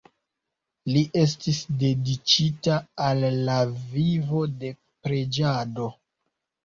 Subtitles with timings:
[0.93, 3.59] Li estis dediĉita al la
[3.93, 4.73] vivo de
[5.05, 5.93] preĝado.